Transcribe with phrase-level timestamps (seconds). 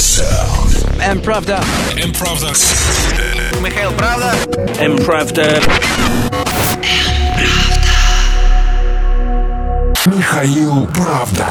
[0.00, 0.72] Sound.
[1.02, 1.62] М-правда.
[2.02, 2.48] М-правда.
[3.60, 4.32] Михаил Правда.
[4.80, 5.60] М-правда.
[10.06, 11.46] Михаил Правда.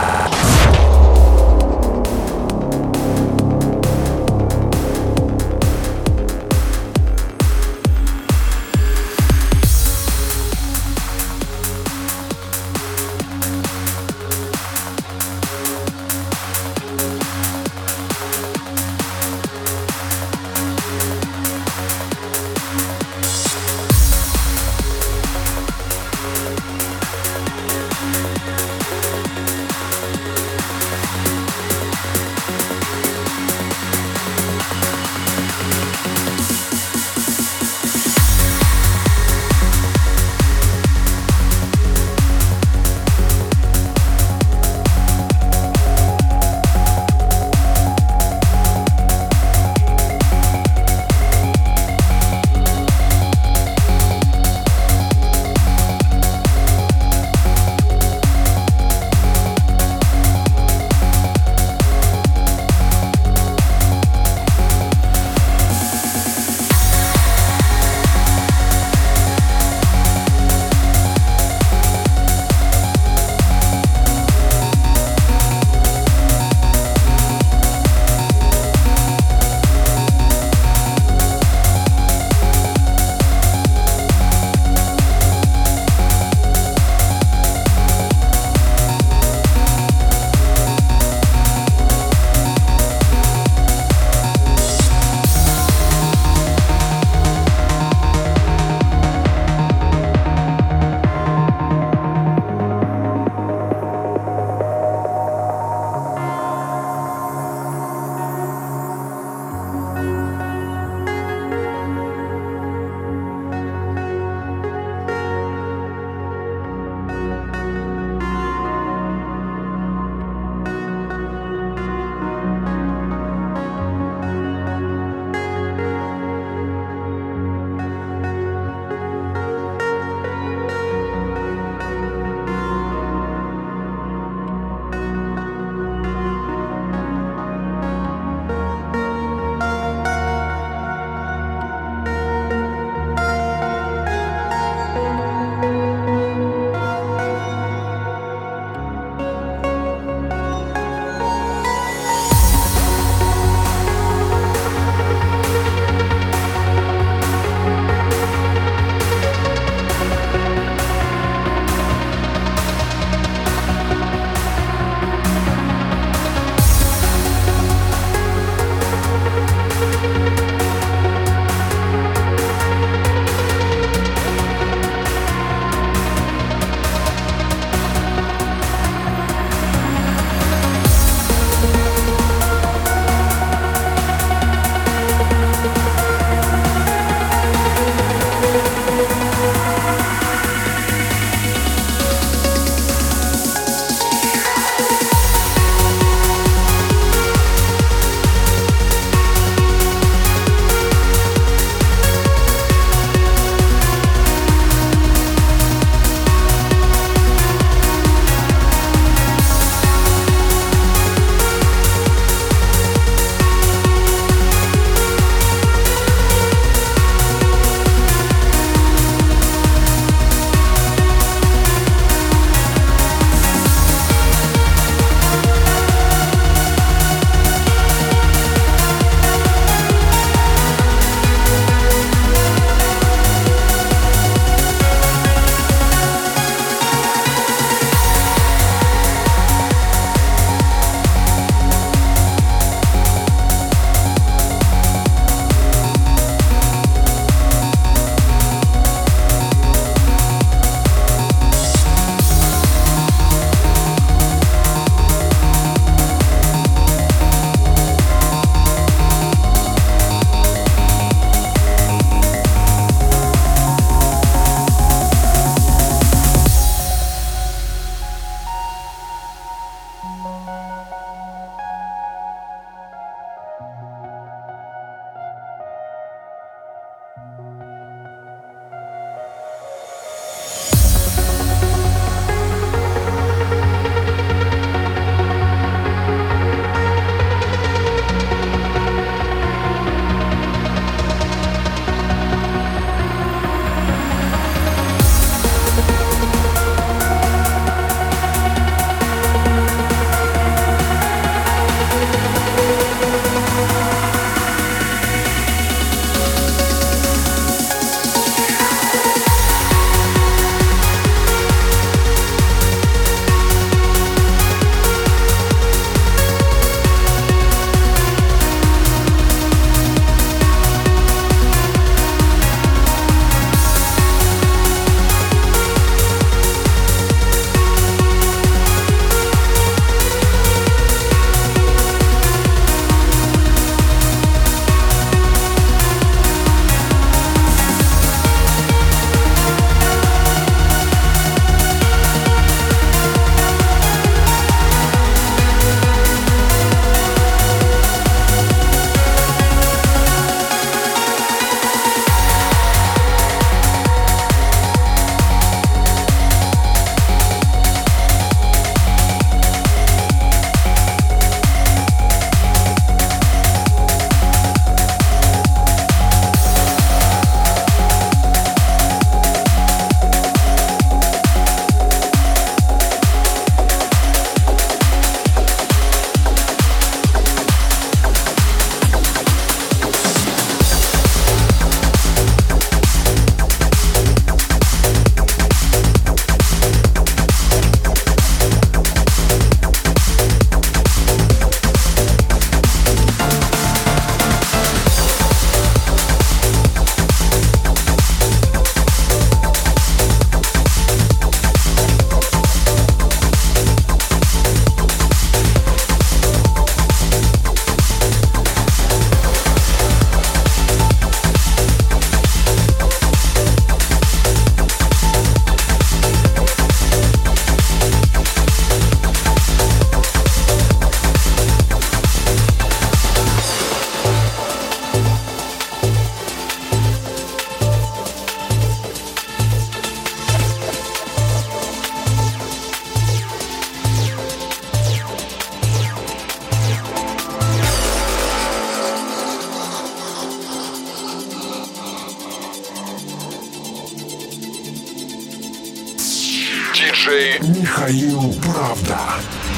[447.90, 449.00] Михаил Правда.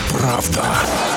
[0.08, 1.11] Правда.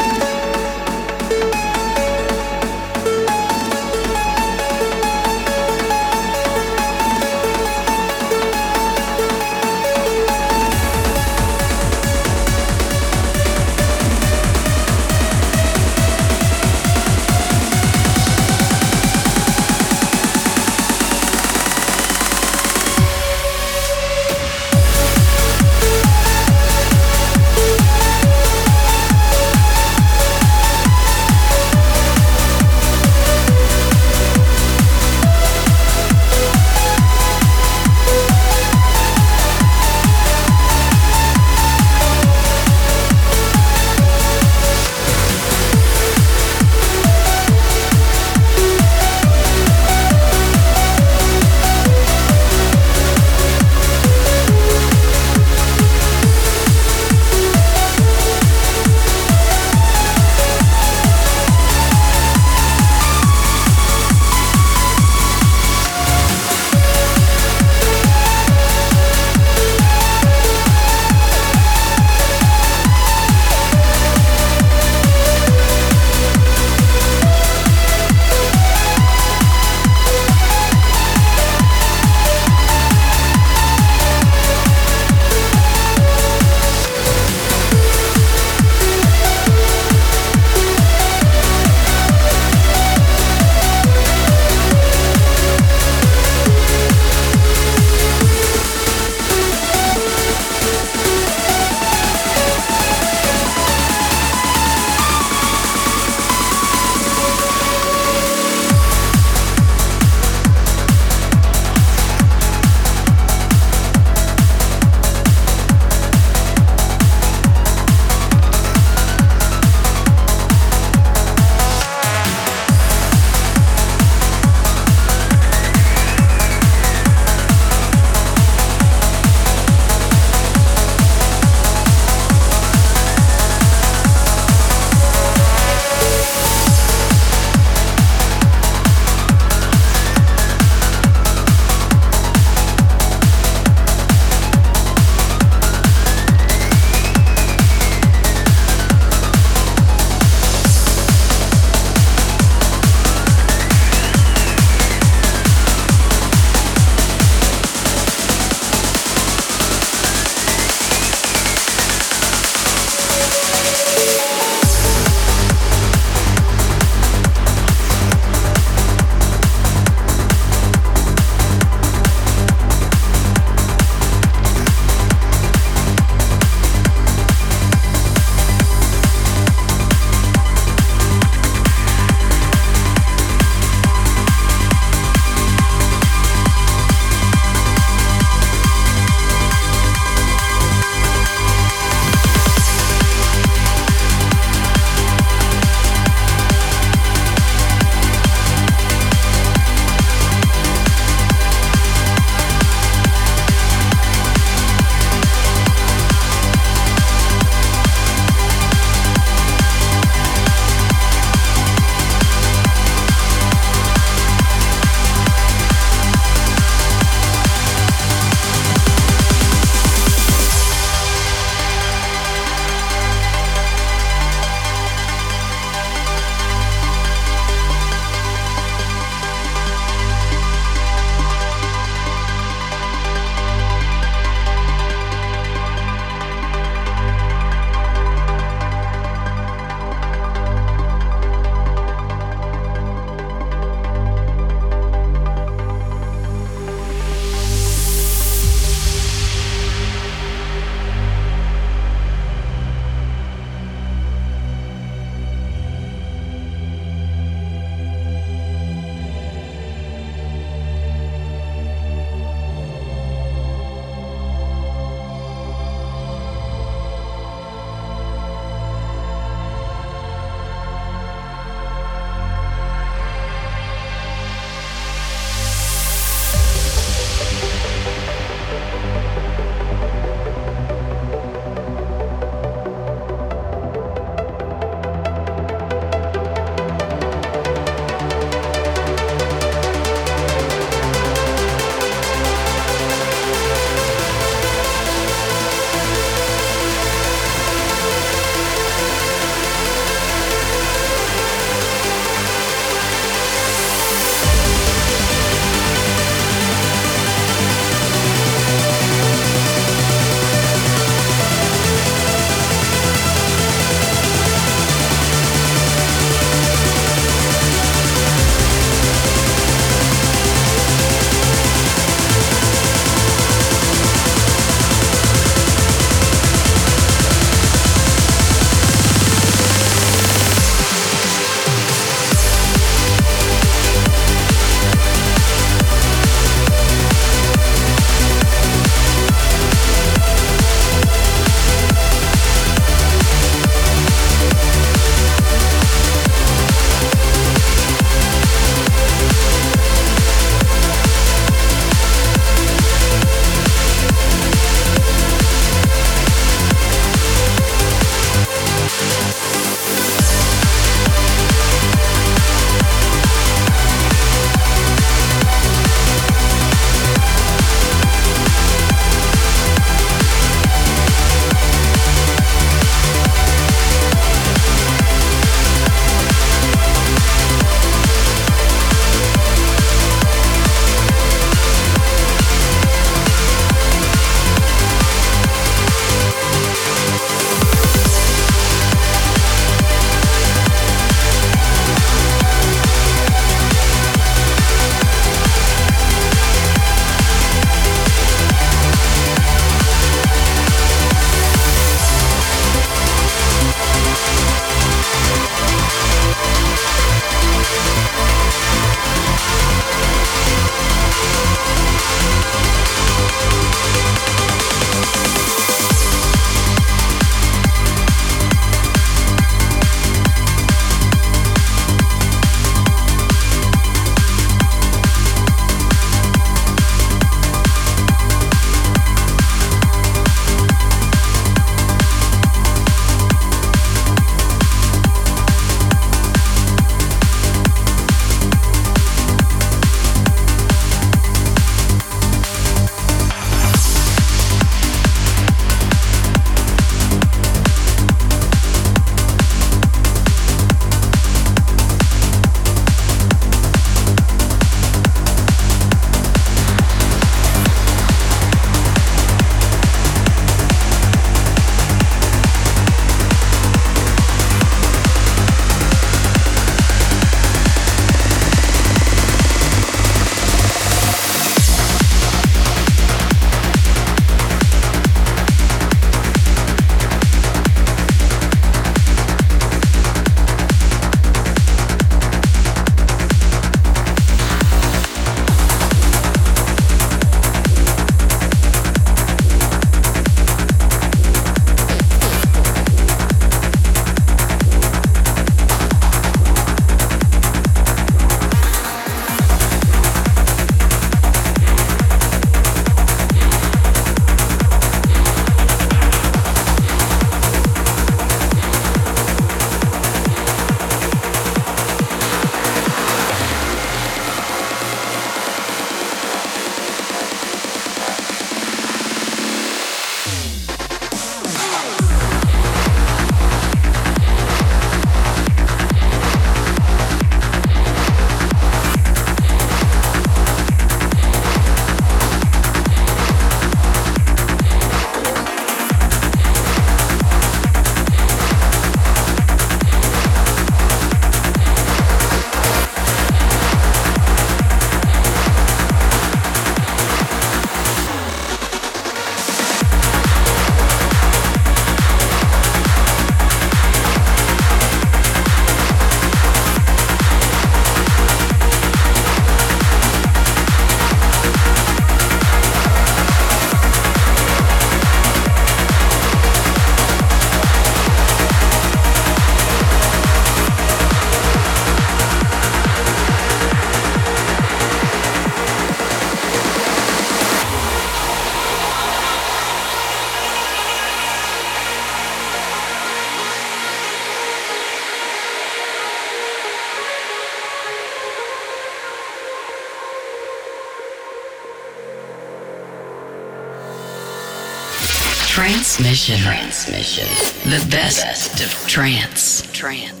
[595.81, 596.19] Transmission.
[596.19, 597.07] Transmission.
[597.49, 599.41] The best, best of trance.
[599.51, 599.51] Trance.
[599.51, 600.00] Trance.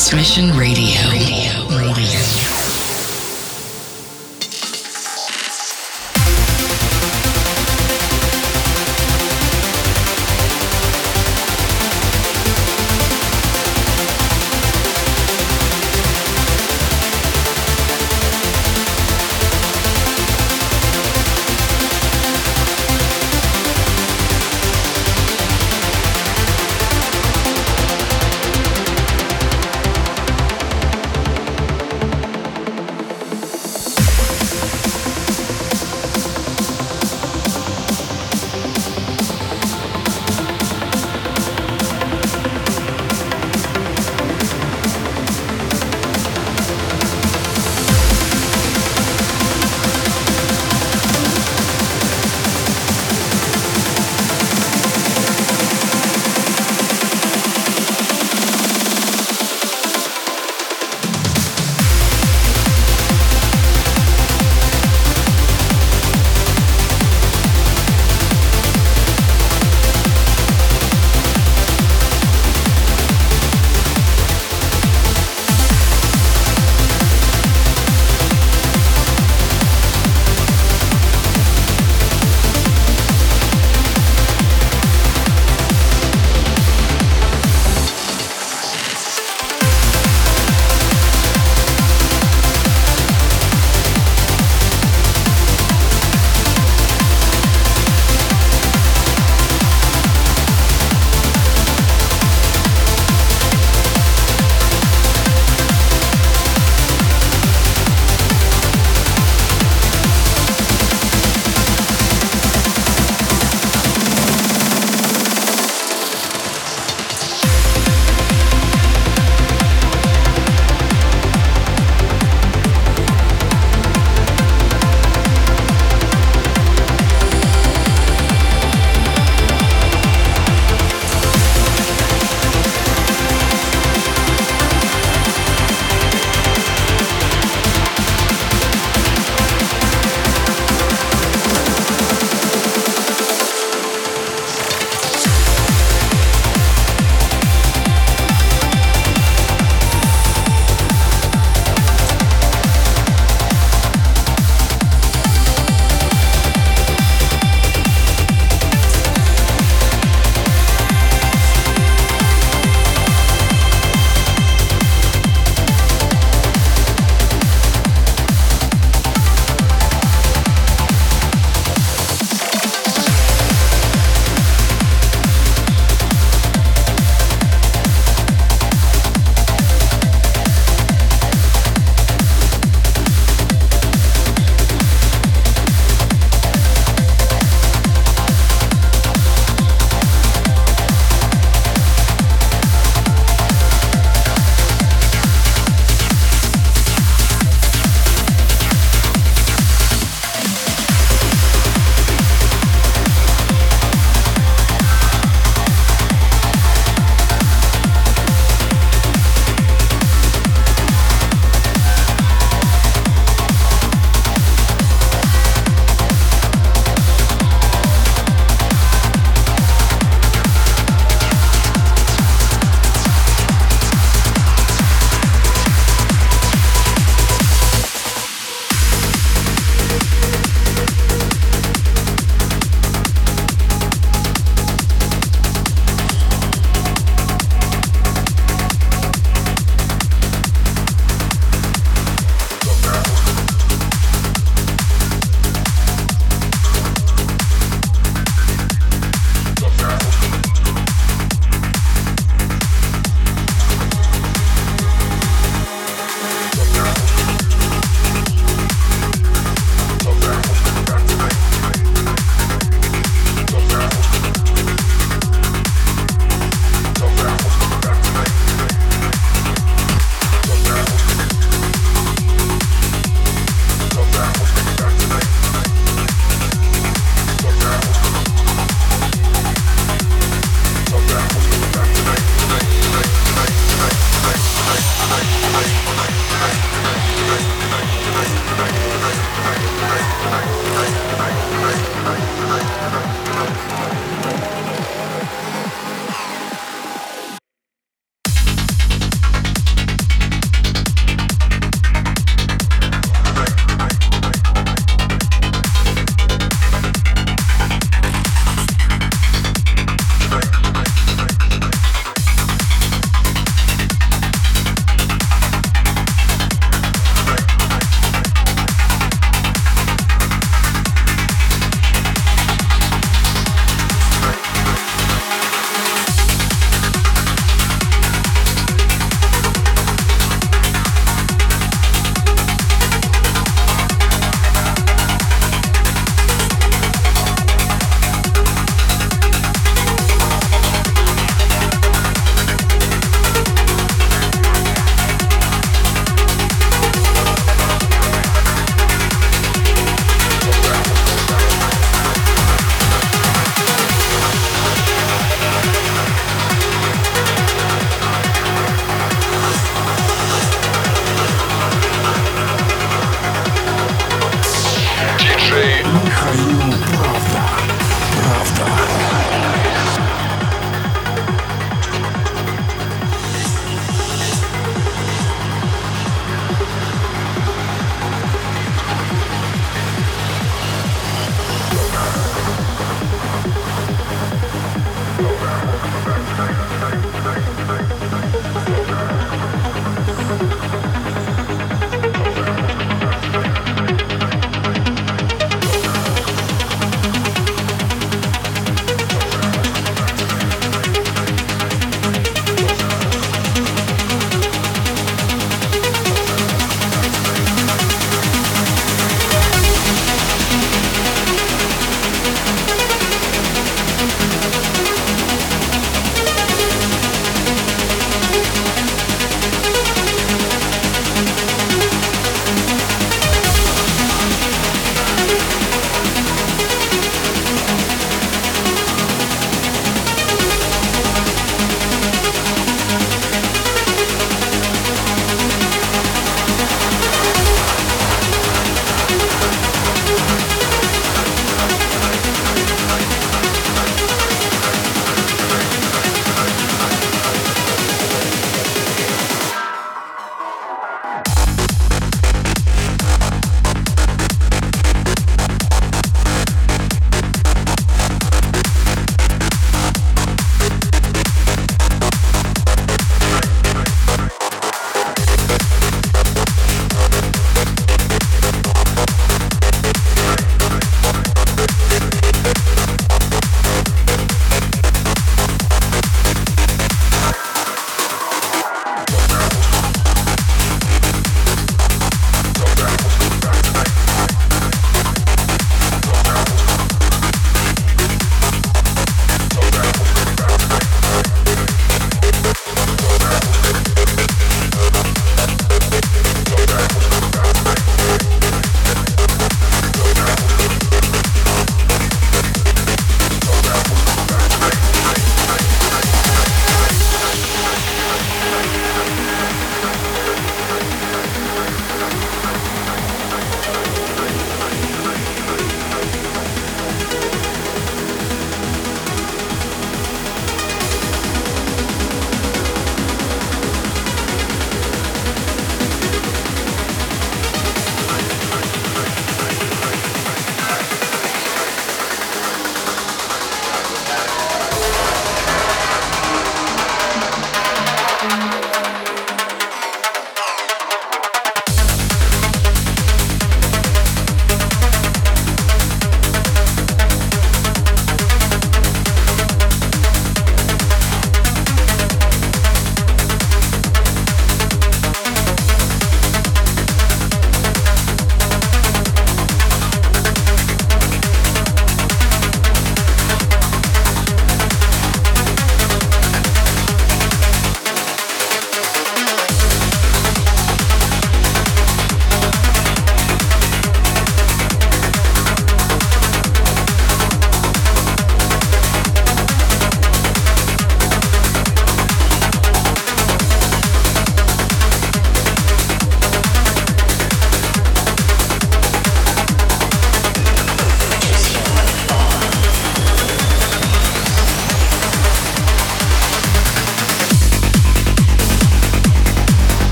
[0.00, 0.98] Transmission Radio.
[1.10, 1.68] Radio.
[1.68, 2.59] Radio.